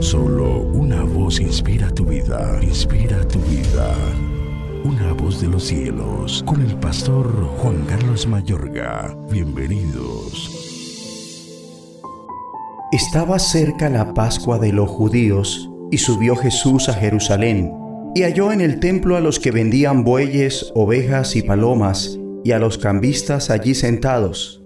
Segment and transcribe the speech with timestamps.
[0.00, 3.94] Solo una voz inspira tu vida, inspira tu vida.
[4.84, 7.26] Una voz de los cielos, con el pastor
[7.58, 9.16] Juan Carlos Mayorga.
[9.30, 10.50] Bienvenidos.
[12.92, 17.72] Estaba cerca la Pascua de los judíos, y subió Jesús a Jerusalén,
[18.14, 22.58] y halló en el templo a los que vendían bueyes, ovejas y palomas, y a
[22.58, 24.65] los cambistas allí sentados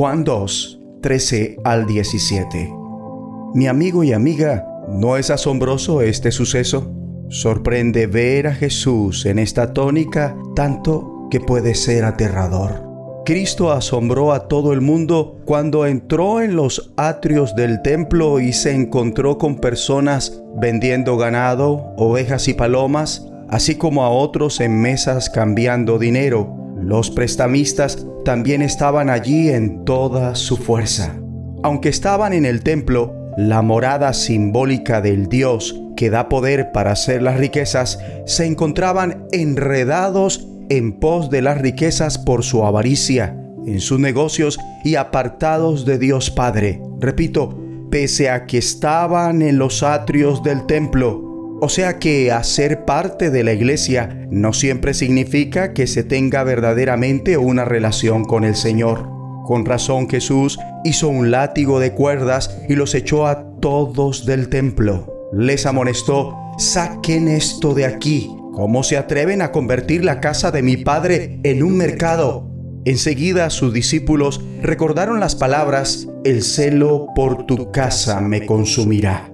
[0.00, 2.72] Juan 2, 13 al 17.
[3.52, 6.90] Mi amigo y amiga, ¿no es asombroso este suceso?
[7.28, 12.82] Sorprende ver a Jesús en esta tónica tanto que puede ser aterrador.
[13.26, 18.72] Cristo asombró a todo el mundo cuando entró en los atrios del templo y se
[18.72, 25.98] encontró con personas vendiendo ganado, ovejas y palomas, así como a otros en mesas cambiando
[25.98, 26.59] dinero.
[26.80, 31.14] Los prestamistas también estaban allí en toda su fuerza.
[31.62, 37.20] Aunque estaban en el templo, la morada simbólica del Dios que da poder para hacer
[37.20, 44.00] las riquezas, se encontraban enredados en pos de las riquezas por su avaricia, en sus
[44.00, 46.80] negocios y apartados de Dios Padre.
[46.98, 47.58] Repito,
[47.90, 51.29] pese a que estaban en los atrios del templo,
[51.60, 57.36] o sea que hacer parte de la iglesia no siempre significa que se tenga verdaderamente
[57.36, 59.06] una relación con el Señor.
[59.44, 65.28] Con razón Jesús hizo un látigo de cuerdas y los echó a todos del templo.
[65.32, 68.30] Les amonestó, saquen esto de aquí.
[68.54, 72.50] ¿Cómo se atreven a convertir la casa de mi padre en un mercado?
[72.86, 79.30] Enseguida sus discípulos recordaron las palabras, el celo por tu casa me consumirá.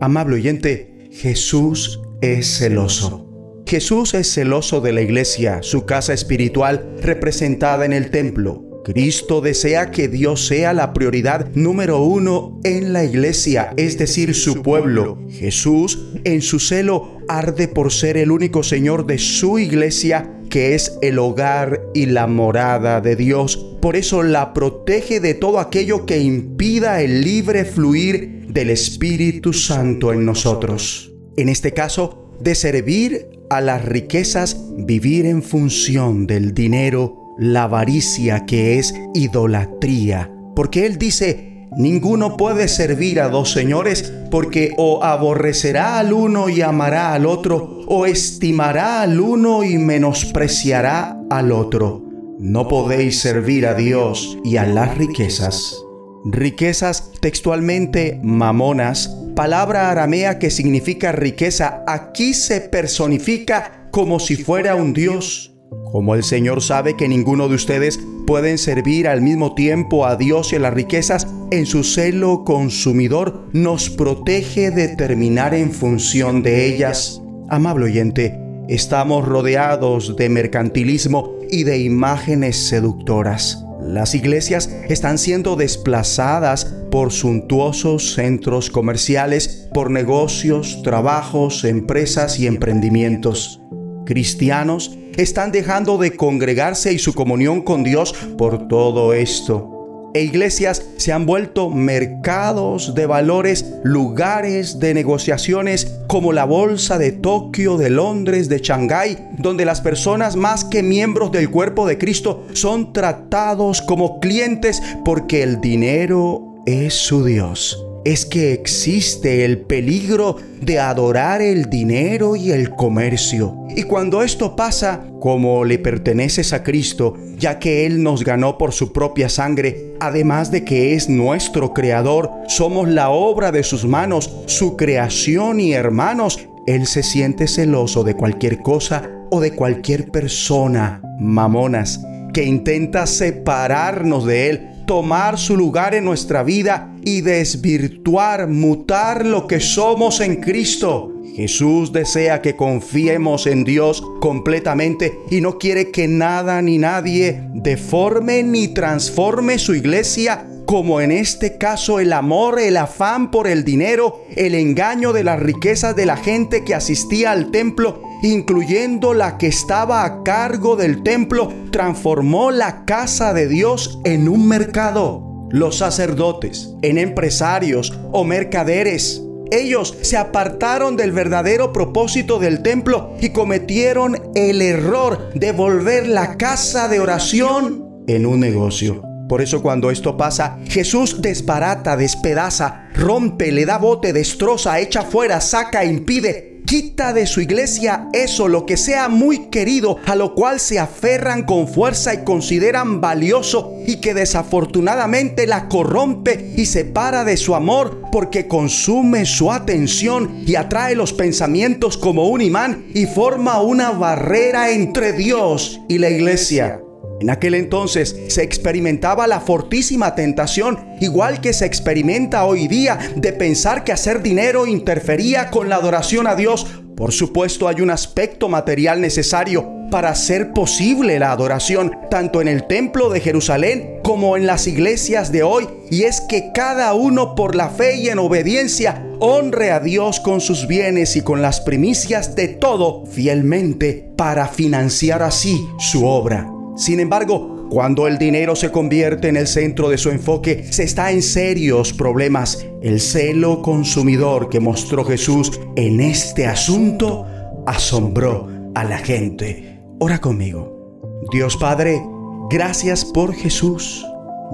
[0.00, 3.62] Amable oyente, Jesús es celoso.
[3.66, 8.82] Jesús es celoso de la iglesia, su casa espiritual representada en el templo.
[8.84, 14.60] Cristo desea que Dios sea la prioridad número uno en la iglesia, es decir, su
[14.62, 15.16] pueblo.
[15.30, 20.98] Jesús, en su celo, arde por ser el único Señor de su iglesia, que es
[21.00, 23.56] el hogar y la morada de Dios.
[23.80, 30.12] Por eso la protege de todo aquello que impida el libre fluir del Espíritu Santo
[30.12, 31.12] en nosotros.
[31.36, 38.46] En este caso, de servir a las riquezas, vivir en función del dinero, la avaricia
[38.46, 40.32] que es idolatría.
[40.54, 46.62] Porque Él dice, ninguno puede servir a dos señores porque o aborrecerá al uno y
[46.62, 52.04] amará al otro, o estimará al uno y menospreciará al otro.
[52.38, 55.83] No podéis servir a Dios y a las riquezas
[56.24, 64.92] riquezas textualmente mamonas, palabra aramea que significa riqueza, aquí se personifica como si fuera un
[64.92, 65.54] Dios.
[65.92, 70.52] Como el Señor sabe que ninguno de ustedes pueden servir al mismo tiempo a Dios
[70.52, 76.66] y a las riquezas, en su celo consumidor nos protege de terminar en función de
[76.66, 77.20] ellas.
[77.48, 83.63] Amable oyente, estamos rodeados de mercantilismo y de imágenes seductoras.
[83.84, 93.60] Las iglesias están siendo desplazadas por suntuosos centros comerciales, por negocios, trabajos, empresas y emprendimientos.
[94.06, 99.73] Cristianos están dejando de congregarse y su comunión con Dios por todo esto
[100.14, 107.12] e iglesias se han vuelto mercados de valores, lugares de negociaciones como la Bolsa de
[107.12, 112.46] Tokio, de Londres, de Shanghái, donde las personas más que miembros del cuerpo de Cristo
[112.52, 120.36] son tratados como clientes porque el dinero es su Dios es que existe el peligro
[120.60, 123.56] de adorar el dinero y el comercio.
[123.74, 128.72] Y cuando esto pasa, como le perteneces a Cristo, ya que Él nos ganó por
[128.72, 134.30] su propia sangre, además de que es nuestro creador, somos la obra de sus manos,
[134.46, 141.00] su creación y hermanos, Él se siente celoso de cualquier cosa o de cualquier persona,
[141.18, 142.04] mamonas,
[142.34, 149.46] que intenta separarnos de Él tomar su lugar en nuestra vida y desvirtuar, mutar lo
[149.46, 151.12] que somos en Cristo.
[151.34, 158.44] Jesús desea que confiemos en Dios completamente y no quiere que nada ni nadie deforme
[158.44, 164.24] ni transforme su iglesia como en este caso el amor, el afán por el dinero,
[164.34, 169.46] el engaño de las riquezas de la gente que asistía al templo, incluyendo la que
[169.46, 175.46] estaba a cargo del templo, transformó la casa de Dios en un mercado.
[175.48, 179.22] Los sacerdotes, en empresarios o mercaderes.
[179.52, 186.36] Ellos se apartaron del verdadero propósito del templo y cometieron el error de volver la
[186.36, 189.13] casa de oración en un negocio.
[189.28, 195.40] Por eso cuando esto pasa, Jesús desbarata, despedaza, rompe, le da bote, destroza, echa fuera,
[195.40, 200.60] saca, impide, quita de su iglesia eso, lo que sea muy querido, a lo cual
[200.60, 207.36] se aferran con fuerza y consideran valioso y que desafortunadamente la corrompe y separa de
[207.36, 213.60] su amor porque consume su atención y atrae los pensamientos como un imán y forma
[213.60, 216.83] una barrera entre Dios y la iglesia.
[217.20, 223.32] En aquel entonces se experimentaba la fortísima tentación, igual que se experimenta hoy día, de
[223.32, 226.66] pensar que hacer dinero interfería con la adoración a Dios.
[226.96, 232.66] Por supuesto hay un aspecto material necesario para hacer posible la adoración, tanto en el
[232.66, 237.54] templo de Jerusalén como en las iglesias de hoy, y es que cada uno por
[237.54, 242.34] la fe y en obediencia honre a Dios con sus bienes y con las primicias
[242.34, 246.53] de todo fielmente para financiar así su obra.
[246.76, 251.10] Sin embargo, cuando el dinero se convierte en el centro de su enfoque, se está
[251.10, 252.66] en serios problemas.
[252.82, 257.26] El celo consumidor que mostró Jesús en este asunto
[257.66, 259.80] asombró a la gente.
[259.98, 261.22] Ora conmigo.
[261.32, 262.02] Dios Padre,
[262.50, 264.04] gracias por Jesús.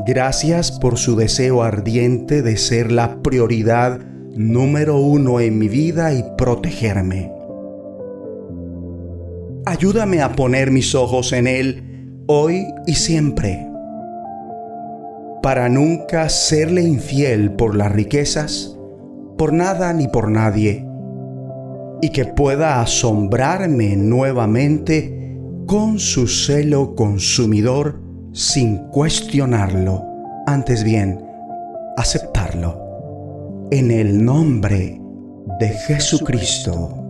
[0.07, 3.99] Gracias por su deseo ardiente de ser la prioridad
[4.35, 7.33] número uno en mi vida y protegerme.
[9.67, 11.90] Ayúdame a poner mis ojos en Él
[12.33, 13.69] hoy y siempre,
[15.43, 18.79] para nunca serle infiel por las riquezas,
[19.37, 20.87] por nada ni por nadie,
[22.01, 25.37] y que pueda asombrarme nuevamente
[25.67, 28.01] con su celo consumidor
[28.33, 30.05] sin cuestionarlo,
[30.47, 31.21] antes bien,
[31.97, 33.67] aceptarlo.
[33.73, 35.01] En el nombre
[35.59, 37.10] de Jesucristo.